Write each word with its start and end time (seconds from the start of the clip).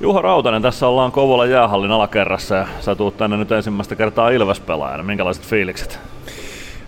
Juha 0.00 0.22
Rautanen, 0.22 0.62
tässä 0.62 0.86
ollaan 0.86 1.12
Kouvola 1.12 1.46
jäähallin 1.46 1.90
alakerrassa 1.90 2.54
ja 2.54 2.66
sä 2.80 2.94
tuut 2.94 3.16
tänne 3.16 3.36
nyt 3.36 3.52
ensimmäistä 3.52 3.96
kertaa 3.96 4.30
Ilves-pelaajana. 4.30 5.02
Minkälaiset 5.02 5.44
fiilikset? 5.44 5.98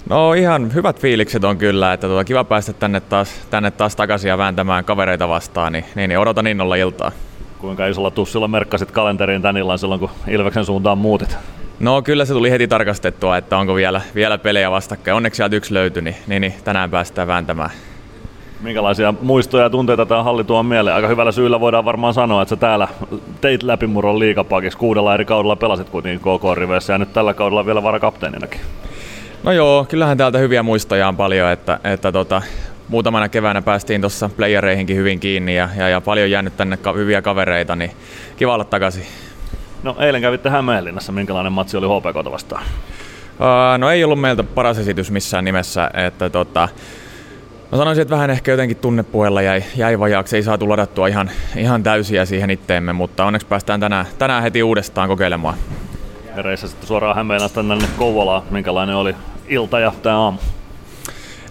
No 0.08 0.32
ihan 0.32 0.74
hyvät 0.74 1.00
fiilikset 1.00 1.44
on 1.44 1.58
kyllä, 1.58 1.92
että 1.92 2.06
tuota, 2.06 2.24
kiva 2.24 2.44
päästä 2.44 2.72
tänne 2.72 3.00
taas, 3.00 3.46
tänne 3.50 3.70
taas 3.70 3.96
takaisin 3.96 4.28
ja 4.28 4.38
vääntämään 4.38 4.84
kavereita 4.84 5.28
vastaan, 5.28 5.72
niin, 5.72 5.84
niin, 5.94 6.08
niin 6.08 6.18
odotan 6.18 6.46
innolla 6.46 6.76
iltaa. 6.76 7.12
Kuinka 7.58 7.86
isolla 7.86 8.10
tussilla 8.10 8.48
merkkasit 8.48 8.90
kalenteriin 8.90 9.42
tän 9.42 9.56
illan 9.56 9.78
silloin, 9.78 10.00
kun 10.00 10.10
Ilveksen 10.28 10.64
suuntaan 10.64 10.98
muutit? 10.98 11.36
No 11.80 12.02
kyllä 12.02 12.24
se 12.24 12.32
tuli 12.32 12.50
heti 12.50 12.68
tarkastettua, 12.68 13.36
että 13.36 13.58
onko 13.58 13.74
vielä, 13.74 14.00
vielä 14.14 14.38
pelejä 14.38 14.70
vastakkain. 14.70 15.16
Onneksi 15.16 15.36
sieltä 15.36 15.56
yksi 15.56 15.74
löytyi, 15.74 16.02
niin, 16.02 16.16
niin, 16.26 16.40
niin 16.40 16.54
tänään 16.64 16.90
päästään 16.90 17.28
vääntämään. 17.28 17.70
Minkälaisia 18.60 19.14
muistoja 19.22 19.62
ja 19.62 19.70
tunteita 19.70 20.06
tämä 20.06 20.22
halli 20.22 20.44
tuo 20.44 20.62
mieleen? 20.62 20.96
Aika 20.96 21.08
hyvällä 21.08 21.32
syyllä 21.32 21.60
voidaan 21.60 21.84
varmaan 21.84 22.14
sanoa, 22.14 22.42
että 22.42 22.50
sä 22.50 22.56
täällä 22.56 22.88
teit 23.40 23.62
läpimurron 23.62 24.18
liikapakissa. 24.18 24.78
Kuudella 24.78 25.14
eri 25.14 25.24
kaudella 25.24 25.56
pelasit 25.56 25.88
kuitenkin 25.88 26.20
KK-riveissä 26.20 26.92
ja 26.92 26.98
nyt 26.98 27.12
tällä 27.12 27.34
kaudella 27.34 27.66
vielä 27.66 27.82
varakapteeninakin. 27.82 28.60
No 29.42 29.52
joo, 29.52 29.86
kyllähän 29.88 30.18
täältä 30.18 30.38
hyviä 30.38 30.62
muistoja 30.62 31.08
on 31.08 31.16
paljon, 31.16 31.50
että, 31.50 31.80
että 31.84 32.12
tota, 32.12 32.42
muutamana 32.88 33.28
keväänä 33.28 33.62
päästiin 33.62 34.00
tuossa 34.00 34.30
playereihinkin 34.36 34.96
hyvin 34.96 35.20
kiinni 35.20 35.56
ja, 35.56 35.68
ja, 35.76 35.88
ja 35.88 36.00
paljon 36.00 36.30
jäänyt 36.30 36.56
tänne 36.56 36.76
ka- 36.76 36.92
hyviä 36.92 37.22
kavereita, 37.22 37.76
niin 37.76 37.90
kiva 38.36 38.54
olla 38.54 38.64
takaisin. 38.64 39.06
No 39.82 39.96
eilen 39.98 40.20
kävitte 40.22 40.50
Hämeenlinnassa, 40.50 41.12
minkälainen 41.12 41.52
matsi 41.52 41.76
oli 41.76 41.86
HPK 41.86 42.32
vastaan? 42.32 42.62
No 43.78 43.90
ei 43.90 44.04
ollut 44.04 44.20
meiltä 44.20 44.42
paras 44.42 44.78
esitys 44.78 45.10
missään 45.10 45.44
nimessä, 45.44 45.90
että 45.94 46.30
tota, 46.30 46.68
Mä 47.72 47.78
sanoisin, 47.78 48.02
että 48.02 48.14
vähän 48.14 48.30
ehkä 48.30 48.50
jotenkin 48.50 48.76
tunnepuolella 48.76 49.42
jäi, 49.42 49.62
jäi 49.76 49.98
vajaaksi, 49.98 50.36
ei 50.36 50.42
saatu 50.42 50.68
ladattua 50.68 51.06
ihan, 51.06 51.30
ihan 51.56 51.82
täysiä 51.82 52.24
siihen 52.24 52.50
itteemme, 52.50 52.92
mutta 52.92 53.24
onneksi 53.24 53.46
päästään 53.46 53.80
tänään, 53.80 54.06
tänään 54.18 54.42
heti 54.42 54.62
uudestaan 54.62 55.08
kokeilemaan. 55.08 55.54
Hereissä 56.36 56.68
sitten 56.68 56.88
suoraan 56.88 57.16
Hämeenasta 57.16 57.54
tänne 57.54 57.88
Kouvolaan, 57.98 58.42
minkälainen 58.50 58.96
oli 58.96 59.14
ilta 59.48 59.80
ja 59.80 59.92
tämä 60.02 60.18
aamu? 60.20 60.38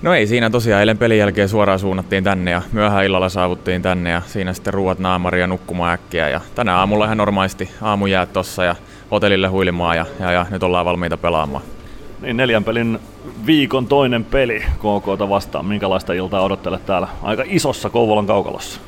No 0.02 0.14
ei 0.14 0.28
siinä 0.28 0.50
tosiaan, 0.50 0.80
eilen 0.80 0.98
pelin 0.98 1.17
jälkeen 1.17 1.50
suoraan 1.50 1.80
suunnattiin 1.80 2.23
tänne 2.23 2.52
ja 2.52 2.61
myöhään 2.72 3.06
illalla 3.06 3.30
saavuttiin 3.30 3.81
tänne 3.81 4.09
ja 4.09 4.22
siinä 4.28 4.54
sitten 4.54 4.73
ruuat 4.73 5.00
naamari 5.00 5.39
ja 5.39 5.48
nukkumaan 5.48 5.94
äkkiä 5.94 6.30
ja 6.30 6.42
tänä 6.56 6.78
aamulla 6.78 7.06
ihan 7.06 7.17
normaalisti 7.17 7.72
jää 8.09 8.26
tossa 8.26 8.64
ja 8.64 8.76
hotellille 9.11 9.48
huilimaan 9.48 9.98
ja, 9.98 10.06
ja, 10.20 10.31
ja 10.31 10.45
nyt 10.50 10.64
ollaan 10.64 10.86
valmiita 10.86 11.17
pelaamaan. 11.17 11.64
Niin 12.22 12.38
neljän 12.38 12.64
pelin 12.64 13.00
viikon 13.45 13.88
toinen 13.88 14.25
peli 14.25 14.59
KKta 14.59 15.30
vastaan. 15.30 15.66
Minkälaista 15.66 16.14
iltaa 16.14 16.42
odottelet 16.42 16.86
täällä 16.86 17.08
aika 17.23 17.44
isossa 17.45 17.89
Kouvolan 17.89 18.28
kaukalossa? 18.28 18.80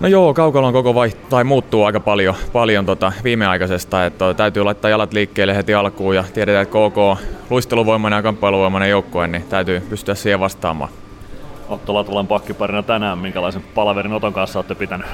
No 0.00 0.08
joo, 0.08 0.34
kaukalon 0.34 0.72
koko 0.72 0.94
vai, 0.94 1.10
tai 1.30 1.44
muuttuu 1.44 1.84
aika 1.84 2.00
paljon, 2.00 2.34
paljon 2.52 2.86
tota 2.86 3.12
viimeaikaisesta, 3.24 4.06
että 4.06 4.34
täytyy 4.34 4.64
laittaa 4.64 4.90
jalat 4.90 5.12
liikkeelle 5.12 5.56
heti 5.56 5.74
alkuun 5.74 6.16
ja 6.16 6.24
tiedetään, 6.34 6.62
että 6.62 6.78
KK 6.78 7.22
luisteluvoimainen 7.50 8.16
ja 8.16 8.22
kamppailuvoimainen 8.22 8.90
joukkue, 8.90 9.26
niin 9.26 9.42
täytyy 9.42 9.80
pystyä 9.80 10.14
siihen 10.14 10.40
vastaamaan. 10.40 10.90
Otto 11.68 11.94
Latulan 11.94 12.26
pakkiparina 12.26 12.82
tänään, 12.82 13.18
minkälaisen 13.18 13.62
palaverin 13.74 14.12
Oton 14.12 14.32
kanssa 14.32 14.58
olette 14.58 14.74
pitänyt? 14.74 15.06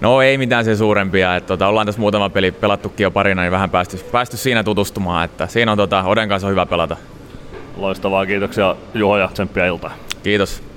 No 0.00 0.22
ei 0.22 0.38
mitään 0.38 0.64
sen 0.64 0.76
suurempia, 0.76 1.36
että 1.36 1.48
tota, 1.48 1.68
ollaan 1.68 1.86
tässä 1.86 2.00
muutama 2.00 2.30
peli 2.30 2.52
pelattukin 2.52 3.04
jo 3.04 3.10
parina, 3.10 3.42
niin 3.42 3.52
vähän 3.52 3.70
päästy, 3.70 3.96
päästy 4.12 4.36
siinä 4.36 4.64
tutustumaan, 4.64 5.24
että 5.24 5.46
siinä 5.46 5.72
on 5.72 5.78
tota, 5.78 6.02
Oden 6.02 6.28
kanssa 6.28 6.46
on 6.46 6.50
hyvä 6.50 6.66
pelata. 6.66 6.96
Loistavaa, 7.76 8.26
kiitoksia 8.26 8.76
Juho 8.94 9.18
ja 9.18 9.28
tsemppiä 9.28 9.66
iltaa. 9.66 9.94
Kiitos. 10.22 10.69